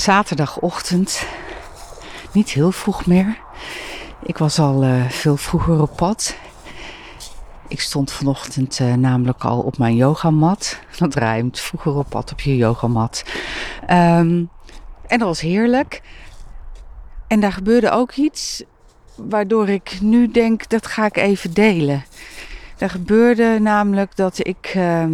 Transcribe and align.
zaterdagochtend. 0.00 1.26
Niet 2.32 2.50
heel 2.50 2.72
vroeg 2.72 3.06
meer. 3.06 3.38
Ik 4.22 4.38
was 4.38 4.58
al 4.58 4.84
uh, 4.84 5.08
veel 5.08 5.36
vroeger 5.36 5.80
op 5.80 5.96
pad. 5.96 6.36
Ik 7.68 7.80
stond 7.80 8.12
vanochtend 8.12 8.78
uh, 8.78 8.94
namelijk 8.94 9.44
al 9.44 9.60
op 9.60 9.78
mijn 9.78 9.96
yogamat. 9.96 10.78
Dat 10.98 11.14
ruimt, 11.14 11.60
vroeger 11.60 11.94
op 11.94 12.06
pad 12.08 12.32
op 12.32 12.40
je 12.40 12.56
yogamat. 12.56 13.24
Um, 13.82 14.48
en 15.06 15.18
dat 15.18 15.20
was 15.20 15.40
heerlijk. 15.40 16.02
En 17.26 17.40
daar 17.40 17.52
gebeurde 17.52 17.90
ook 17.90 18.12
iets 18.12 18.62
waardoor 19.14 19.68
ik 19.68 19.98
nu 20.00 20.30
denk, 20.30 20.68
dat 20.68 20.86
ga 20.86 21.06
ik 21.06 21.16
even 21.16 21.54
delen. 21.54 22.04
Er 22.78 22.90
gebeurde 22.90 23.58
namelijk 23.60 24.16
dat 24.16 24.46
ik... 24.46 24.74
Uh, 24.76 25.04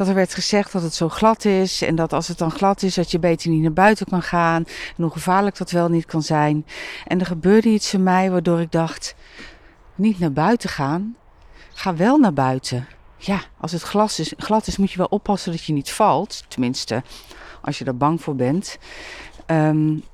dat 0.00 0.08
er 0.08 0.14
werd 0.14 0.34
gezegd 0.34 0.72
dat 0.72 0.82
het 0.82 0.94
zo 0.94 1.08
glad 1.08 1.44
is. 1.44 1.82
En 1.82 1.94
dat 1.94 2.12
als 2.12 2.28
het 2.28 2.38
dan 2.38 2.50
glad 2.50 2.82
is, 2.82 2.94
dat 2.94 3.10
je 3.10 3.18
beter 3.18 3.50
niet 3.50 3.62
naar 3.62 3.72
buiten 3.72 4.06
kan 4.06 4.22
gaan. 4.22 4.64
En 4.96 5.02
hoe 5.02 5.10
gevaarlijk 5.10 5.56
dat 5.56 5.70
wel 5.70 5.88
niet 5.88 6.04
kan 6.04 6.22
zijn. 6.22 6.66
En 7.06 7.20
er 7.20 7.26
gebeurde 7.26 7.68
iets 7.68 7.94
in 7.94 8.02
mij 8.02 8.30
waardoor 8.30 8.60
ik 8.60 8.72
dacht: 8.72 9.14
niet 9.94 10.18
naar 10.18 10.32
buiten 10.32 10.68
gaan. 10.68 11.16
Ga 11.74 11.96
wel 11.96 12.18
naar 12.18 12.32
buiten. 12.32 12.86
Ja, 13.16 13.40
als 13.58 13.72
het 13.72 13.82
glas 13.82 14.18
is, 14.18 14.32
glad 14.36 14.66
is, 14.66 14.76
moet 14.76 14.90
je 14.90 14.98
wel 14.98 15.06
oppassen 15.06 15.52
dat 15.52 15.64
je 15.64 15.72
niet 15.72 15.92
valt. 15.92 16.44
Tenminste, 16.48 17.02
als 17.62 17.78
je 17.78 17.84
er 17.84 17.96
bang 17.96 18.22
voor 18.22 18.36
bent. 18.36 18.78
Um, 19.46 20.04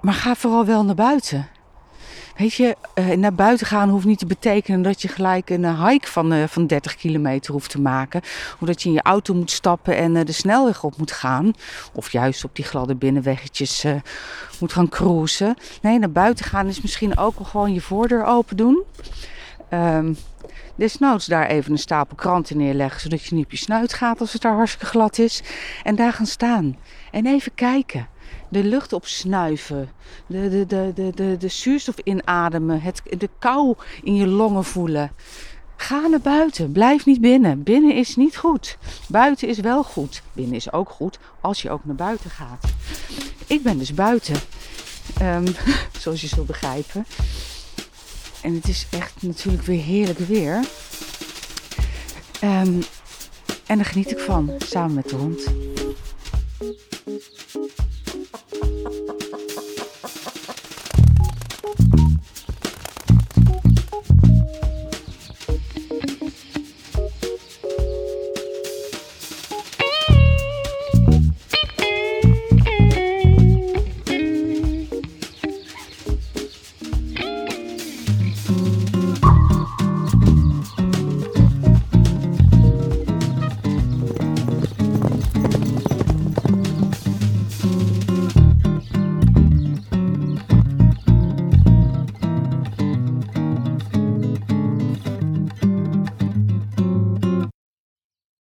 maar 0.00 0.14
ga 0.14 0.34
vooral 0.34 0.64
wel 0.64 0.84
naar 0.84 0.94
buiten. 0.94 1.48
Weet 2.38 2.54
je, 2.54 2.76
uh, 2.94 3.10
naar 3.10 3.34
buiten 3.34 3.66
gaan 3.66 3.88
hoeft 3.88 4.06
niet 4.06 4.18
te 4.18 4.26
betekenen 4.26 4.82
dat 4.82 5.02
je 5.02 5.08
gelijk 5.08 5.50
een 5.50 5.86
hike 5.86 6.08
van, 6.08 6.32
uh, 6.32 6.44
van 6.46 6.66
30 6.66 6.96
kilometer 6.96 7.52
hoeft 7.52 7.70
te 7.70 7.80
maken. 7.80 8.20
Of 8.60 8.66
dat 8.66 8.82
je 8.82 8.88
in 8.88 8.94
je 8.94 9.02
auto 9.02 9.34
moet 9.34 9.50
stappen 9.50 9.96
en 9.96 10.24
de 10.24 10.32
snelweg 10.32 10.84
op 10.84 10.96
moet 10.96 11.12
gaan. 11.12 11.52
Of 11.92 12.12
juist 12.12 12.44
op 12.44 12.56
die 12.56 12.64
gladde 12.64 12.94
binnenweggetjes 12.94 13.84
moet 14.60 14.72
gaan 14.72 14.88
cruisen. 14.88 15.56
Nee, 15.82 15.98
naar 15.98 16.10
buiten 16.10 16.44
gaan 16.44 16.66
is 16.66 16.80
misschien 16.80 17.16
ook 17.16 17.38
wel 17.38 17.46
gewoon 17.46 17.74
je 17.74 17.80
voordeur 17.80 18.24
open 18.24 18.56
doen. 18.56 18.82
Um, 19.74 20.16
desnoods 20.74 21.26
daar 21.26 21.46
even 21.46 21.72
een 21.72 21.78
stapel 21.78 22.16
kranten 22.16 22.56
neerleggen, 22.56 23.00
zodat 23.00 23.24
je 23.24 23.34
niet 23.34 23.44
op 23.44 23.50
je 23.50 23.56
snuit 23.56 23.92
gaat 23.92 24.20
als 24.20 24.32
het 24.32 24.42
daar 24.42 24.54
hartstikke 24.54 24.86
glad 24.86 25.18
is. 25.18 25.42
En 25.82 25.96
daar 25.96 26.12
gaan 26.12 26.26
staan. 26.26 26.76
En 27.10 27.26
even 27.26 27.54
kijken 27.54 28.08
de 28.48 28.64
lucht 28.64 28.92
opsnuiven, 28.92 29.90
de, 30.26 30.48
de, 30.66 30.92
de, 30.94 31.12
de, 31.14 31.36
de, 31.36 31.48
zuurstof 31.48 31.94
inademen, 32.04 32.80
het, 32.80 33.02
de 33.18 33.28
kou 33.38 33.74
in 34.02 34.14
je 34.14 34.26
longen 34.26 34.64
voelen. 34.64 35.12
Ga 35.76 36.06
naar 36.06 36.20
buiten, 36.20 36.72
blijf 36.72 37.06
niet 37.06 37.20
binnen. 37.20 37.62
Binnen 37.62 37.94
is 37.94 38.16
niet 38.16 38.36
goed. 38.36 38.78
Buiten 39.08 39.48
is 39.48 39.58
wel 39.58 39.82
goed. 39.82 40.22
Binnen 40.32 40.54
is 40.54 40.72
ook 40.72 40.90
goed 40.90 41.18
als 41.40 41.62
je 41.62 41.70
ook 41.70 41.84
naar 41.84 41.94
buiten 41.94 42.30
gaat. 42.30 42.64
Ik 43.46 43.62
ben 43.62 43.78
dus 43.78 43.94
buiten, 43.94 44.36
um, 45.22 45.44
zoals 46.00 46.20
je 46.20 46.26
zult 46.26 46.46
begrijpen. 46.46 47.06
En 48.42 48.54
het 48.54 48.68
is 48.68 48.86
echt 48.90 49.22
natuurlijk 49.22 49.64
weer 49.64 49.82
heerlijk 49.82 50.18
weer. 50.18 50.64
Um, 52.44 52.82
en 53.66 53.76
daar 53.76 53.84
geniet 53.84 54.10
ik 54.10 54.18
van, 54.18 54.54
samen 54.58 54.94
met 54.94 55.08
de 55.08 55.16
hond. 55.16 55.44